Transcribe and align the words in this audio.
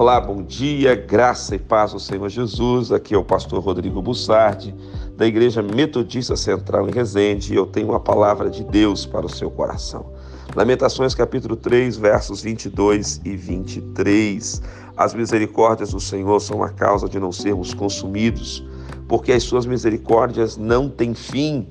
Olá, 0.00 0.18
bom 0.18 0.42
dia, 0.42 0.94
graça 0.94 1.54
e 1.54 1.58
paz 1.58 1.92
ao 1.92 1.98
Senhor 1.98 2.26
Jesus. 2.30 2.90
Aqui 2.90 3.14
é 3.14 3.18
o 3.18 3.22
pastor 3.22 3.62
Rodrigo 3.62 4.00
Bussardi, 4.00 4.74
da 5.14 5.26
Igreja 5.26 5.60
Metodista 5.60 6.36
Central 6.36 6.88
em 6.88 6.90
Resende, 6.90 7.52
e 7.52 7.56
eu 7.56 7.66
tenho 7.66 7.90
uma 7.90 8.00
palavra 8.00 8.48
de 8.48 8.64
Deus 8.64 9.04
para 9.04 9.26
o 9.26 9.28
seu 9.28 9.50
coração. 9.50 10.10
Lamentações 10.56 11.14
capítulo 11.14 11.54
3, 11.54 11.98
versos 11.98 12.40
22 12.40 13.20
e 13.26 13.36
23. 13.36 14.62
As 14.96 15.12
misericórdias 15.12 15.90
do 15.90 16.00
Senhor 16.00 16.40
são 16.40 16.62
a 16.62 16.70
causa 16.70 17.06
de 17.06 17.20
não 17.20 17.30
sermos 17.30 17.74
consumidos, 17.74 18.66
porque 19.06 19.32
as 19.32 19.42
suas 19.42 19.66
misericórdias 19.66 20.56
não 20.56 20.88
têm 20.88 21.12
fim, 21.12 21.68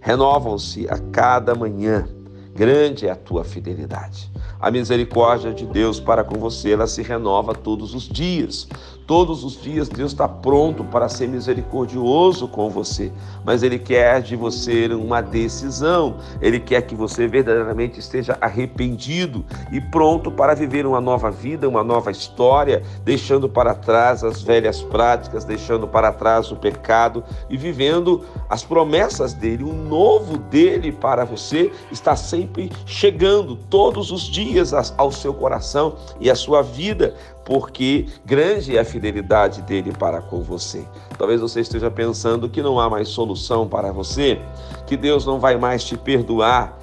renovam-se 0.00 0.88
a 0.88 1.00
cada 1.10 1.52
manhã. 1.52 2.06
Grande 2.54 3.06
é 3.06 3.10
a 3.10 3.16
tua 3.16 3.44
fidelidade. 3.44 4.30
A 4.60 4.70
misericórdia 4.70 5.54
de 5.54 5.64
Deus 5.64 5.98
para 5.98 6.22
com 6.22 6.38
você, 6.38 6.72
ela 6.72 6.86
se 6.86 7.02
renova 7.02 7.54
todos 7.54 7.94
os 7.94 8.02
dias. 8.02 8.68
Todos 9.12 9.44
os 9.44 9.60
dias 9.60 9.90
Deus 9.90 10.12
está 10.12 10.26
pronto 10.26 10.84
para 10.84 11.06
ser 11.06 11.28
misericordioso 11.28 12.48
com 12.48 12.70
você, 12.70 13.12
mas 13.44 13.62
Ele 13.62 13.78
quer 13.78 14.22
de 14.22 14.34
você 14.34 14.86
uma 14.86 15.20
decisão. 15.20 16.16
Ele 16.40 16.58
quer 16.58 16.80
que 16.80 16.94
você 16.94 17.28
verdadeiramente 17.28 18.00
esteja 18.00 18.38
arrependido 18.40 19.44
e 19.70 19.82
pronto 19.82 20.30
para 20.30 20.54
viver 20.54 20.86
uma 20.86 20.98
nova 20.98 21.30
vida, 21.30 21.68
uma 21.68 21.84
nova 21.84 22.10
história, 22.10 22.82
deixando 23.04 23.50
para 23.50 23.74
trás 23.74 24.24
as 24.24 24.40
velhas 24.40 24.80
práticas, 24.80 25.44
deixando 25.44 25.86
para 25.86 26.10
trás 26.10 26.50
o 26.50 26.56
pecado 26.56 27.22
e 27.50 27.56
vivendo 27.58 28.24
as 28.48 28.64
promessas 28.64 29.34
dele. 29.34 29.62
O 29.62 29.74
novo 29.74 30.38
dele 30.38 30.90
para 30.90 31.26
você 31.26 31.70
está 31.90 32.16
sempre 32.16 32.72
chegando 32.86 33.56
todos 33.68 34.10
os 34.10 34.22
dias 34.22 34.72
ao 34.96 35.12
seu 35.12 35.34
coração 35.34 35.96
e 36.18 36.30
à 36.30 36.34
sua 36.34 36.62
vida, 36.62 37.14
porque 37.44 38.06
grande 38.24 38.76
é 38.76 38.80
a 38.80 38.84
fidelidade 38.84 39.62
dele 39.62 39.92
para 39.92 40.20
com 40.20 40.42
você. 40.42 40.86
Talvez 41.18 41.40
você 41.40 41.60
esteja 41.60 41.90
pensando 41.90 42.48
que 42.48 42.62
não 42.62 42.78
há 42.78 42.88
mais 42.88 43.08
solução 43.08 43.68
para 43.68 43.92
você, 43.92 44.40
que 44.86 44.96
Deus 44.96 45.26
não 45.26 45.38
vai 45.38 45.56
mais 45.56 45.84
te 45.84 45.96
perdoar. 45.96 46.78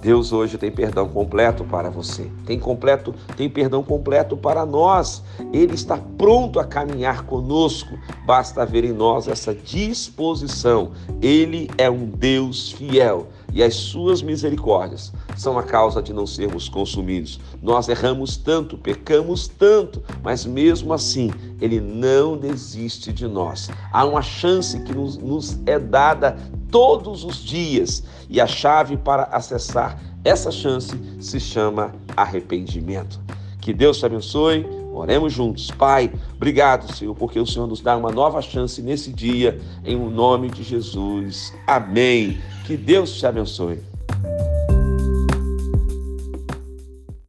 Deus 0.00 0.32
hoje 0.32 0.56
tem 0.56 0.70
perdão 0.70 1.08
completo 1.08 1.64
para 1.64 1.90
você. 1.90 2.30
Tem 2.46 2.58
completo, 2.58 3.14
tem 3.36 3.50
perdão 3.50 3.82
completo 3.82 4.36
para 4.36 4.64
nós. 4.64 5.22
Ele 5.52 5.74
está 5.74 5.98
pronto 6.16 6.58
a 6.58 6.64
caminhar 6.64 7.24
conosco. 7.24 7.98
Basta 8.24 8.64
ver 8.64 8.84
em 8.84 8.92
nós 8.92 9.28
essa 9.28 9.54
disposição. 9.54 10.92
Ele 11.20 11.70
é 11.76 11.90
um 11.90 12.06
Deus 12.06 12.72
fiel 12.72 13.28
e 13.52 13.62
as 13.62 13.74
suas 13.74 14.22
misericórdias 14.22 15.12
são 15.36 15.58
a 15.58 15.62
causa 15.62 16.02
de 16.02 16.12
não 16.12 16.26
sermos 16.26 16.68
consumidos. 16.68 17.40
Nós 17.62 17.88
erramos 17.88 18.36
tanto, 18.36 18.78
pecamos 18.78 19.48
tanto, 19.48 20.02
mas 20.22 20.46
mesmo 20.46 20.92
assim, 20.92 21.30
Ele 21.60 21.80
não 21.80 22.36
desiste 22.36 23.12
de 23.12 23.26
nós. 23.26 23.70
Há 23.92 24.04
uma 24.04 24.22
chance 24.22 24.80
que 24.84 24.94
nos, 24.94 25.16
nos 25.16 25.58
é 25.66 25.78
dada 25.78 26.36
todos 26.70 27.24
os 27.24 27.42
dias 27.44 28.02
e 28.28 28.40
a 28.40 28.46
chave 28.46 28.96
para 28.96 29.24
acessar 29.24 30.00
essa 30.24 30.50
chance 30.50 30.92
se 31.18 31.40
chama 31.40 31.94
arrependimento. 32.16 33.20
Que 33.60 33.72
Deus 33.72 33.98
te 33.98 34.06
abençoe. 34.06 34.66
Oremos 34.92 35.32
juntos. 35.32 35.70
Pai, 35.70 36.12
obrigado, 36.34 36.92
Senhor, 36.94 37.14
porque 37.14 37.38
o 37.38 37.46
Senhor 37.46 37.66
nos 37.66 37.80
dá 37.80 37.96
uma 37.96 38.10
nova 38.10 38.42
chance 38.42 38.82
nesse 38.82 39.12
dia, 39.12 39.58
em 39.84 39.96
o 39.96 40.10
nome 40.10 40.50
de 40.50 40.62
Jesus. 40.62 41.54
Amém. 41.66 42.38
Que 42.66 42.76
Deus 42.76 43.12
te 43.12 43.24
abençoe. 43.24 43.89